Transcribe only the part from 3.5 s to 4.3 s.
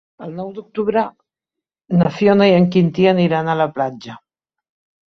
a la platja.